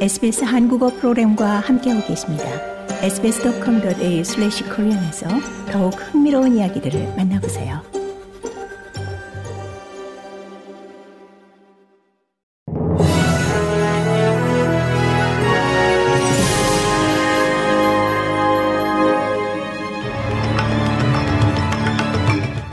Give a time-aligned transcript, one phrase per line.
[0.00, 2.44] SBS 한국어 프로그램과 함께하고 계십니다.
[3.02, 5.28] sbs.com.au/korean에서
[5.70, 7.82] 더욱 흥미로운 이야기들을 만나보세요.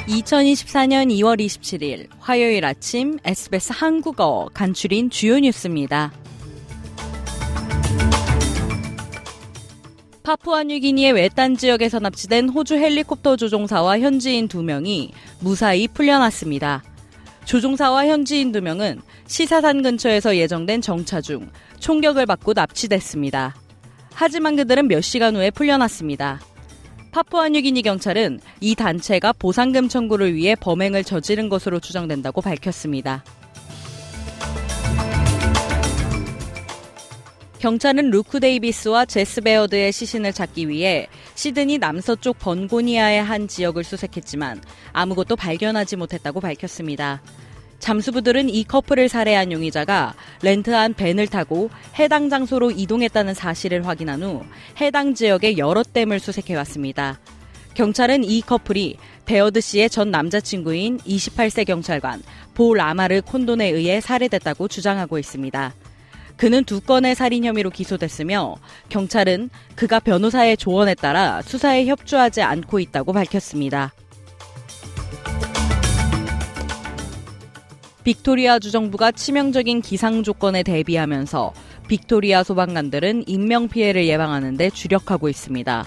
[0.07, 6.13] (2024년 2월 27일) 화요일 아침 SBS 한국어 간추린 주요 뉴스입니다.
[10.27, 16.83] 파푸아뉴기니의 외딴 지역에서 납치된 호주 헬리콥터 조종사와 현지인 2명이 무사히 풀려났습니다.
[17.45, 23.55] 조종사와 현지인 2명은 시사산 근처에서 예정된 정차 중 총격을 받고 납치됐습니다.
[24.13, 26.41] 하지만 그들은 몇 시간 후에 풀려났습니다.
[27.13, 33.23] 파푸아뉴기니 경찰은 이 단체가 보상금 청구를 위해 범행을 저지른 것으로 추정된다고 밝혔습니다.
[37.67, 44.61] 경찰은 루크 데이비스와 제스 베어드의 시신을 찾기 위해 시드니 남서쪽 번고니아의 한 지역을 수색했지만
[44.93, 47.21] 아무것도 발견하지 못했다고 밝혔습니다.
[47.79, 54.45] 잠수부들은 이 커플을 살해한 용의자가 렌트한 van을 타고 해당 장소로 이동했다는 사실을 확인한 후
[54.79, 57.19] 해당 지역의 여러 댐을 수색해왔습니다.
[57.73, 65.19] 경찰은 이 커플이 베어드 씨의 전 남자친구인 28세 경찰관 보 라마르 콘돈에 의해 살해됐다고 주장하고
[65.19, 65.73] 있습니다.
[66.37, 68.55] 그는 두 건의 살인 혐의로 기소됐으며
[68.89, 73.93] 경찰은 그가 변호사의 조언에 따라 수사에 협조하지 않고 있다고 밝혔습니다.
[78.03, 81.53] 빅토리아 주정부가 치명적인 기상 조건에 대비하면서
[81.89, 85.85] 빅토리아 소방관들은 인명 피해를 예방하는 데 주력하고 있습니다.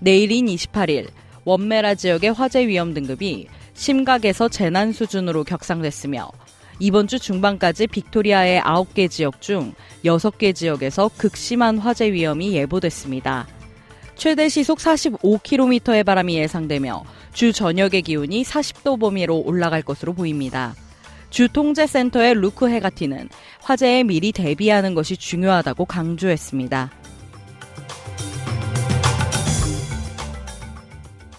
[0.00, 1.08] 내일인 28일
[1.44, 6.28] 위메라 지역의 화재 위험 등급이 심각에서 재난 수준으로 격상됐으며
[6.78, 9.74] 이번 주 중반까지 빅토리아의 9개 지역 중
[10.04, 13.46] 6개 지역에서 극심한 화재 위험이 예보됐습니다.
[14.14, 20.74] 최대 시속 45km의 바람이 예상되며 주 저녁의 기온이 40도 범위로 올라갈 것으로 보입니다.
[21.30, 23.28] 주 통제센터의 루크 헤가티는
[23.62, 26.90] 화재에 미리 대비하는 것이 중요하다고 강조했습니다.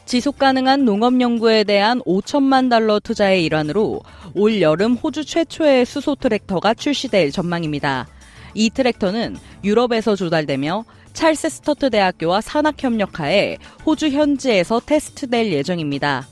[0.08, 4.00] 지속 가능한 농업 연구에 대한 5천만 달러 투자의 일환으로
[4.36, 8.08] 올 여름 호주 최초의 수소 트랙터가 출시될 전망입니다.
[8.54, 9.36] 이 트랙터는
[9.66, 16.26] 유럽에서 조달되며 찰스 스터트 대학교와 산학 협력하에 호주 현지에서 테스트될 예정입니다.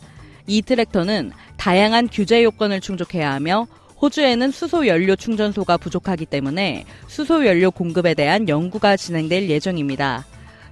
[0.48, 3.68] 이 트랙터는 다양한 규제 요건을 충족해야 하며
[4.02, 10.24] 호주에는 수소 연료 충전소가 부족하기 때문에 수소 연료 공급에 대한 연구가 진행될 예정입니다.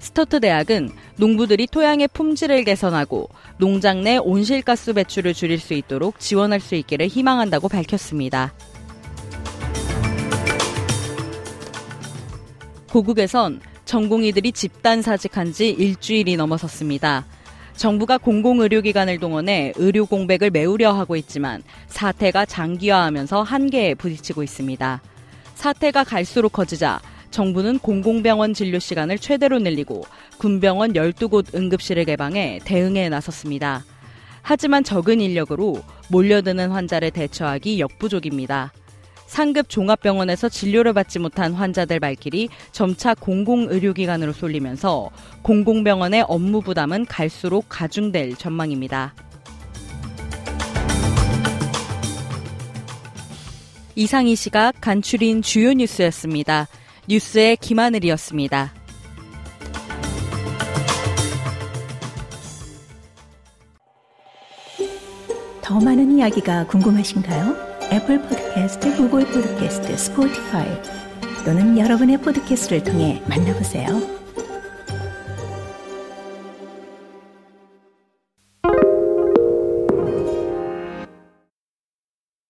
[0.04, 6.76] 스터트 대학은 농부들이 토양의 품질을 개선하고 농장 내 온실가스 배출을 줄일 수 있도록 지원할 수
[6.76, 8.54] 있기를 희망한다고 밝혔습니다.
[12.92, 17.26] 고국에선 전공의들이 집단 사직한 지 일주일이 넘어섰습니다.
[17.78, 25.02] 정부가 공공의료기관을 동원해 의료 공백을 메우려 하고 있지만 사태가 장기화하면서 한계에 부딪히고 있습니다.
[25.56, 27.00] 사태가 갈수록 커지자
[27.34, 30.06] 정부는 공공병원 진료 시간을 최대로 늘리고
[30.38, 33.84] 군병원 12곳 응급실을 개방해 대응에 나섰습니다.
[34.42, 38.72] 하지만 적은 인력으로 몰려드는 환자를 대처하기 역부족입니다.
[39.26, 45.10] 상급 종합병원에서 진료를 받지 못한 환자들 발길이 점차 공공의료기관으로 쏠리면서
[45.42, 49.16] 공공병원의 업무 부담은 갈수록 가중될 전망입니다.
[53.96, 56.68] 이상 이 시각 간추린 주요 뉴스였습니다.
[57.08, 58.74] 뉴스의 김하늘이었습니다.
[65.62, 67.74] 더 많은 이야기가 궁금하신가요?
[67.92, 70.68] 애플 포드캐스트, 구글 포드캐스트, 스포티파이
[71.46, 74.23] 또는 여러분의 포드캐스트를 통해 만나보세요.